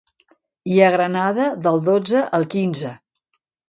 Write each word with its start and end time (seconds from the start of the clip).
I 0.77 0.81
a 0.85 0.87
Granada 0.95 1.51
del 1.69 1.79
dotze 1.93 2.27
al 2.41 2.53
quinze. 2.59 2.99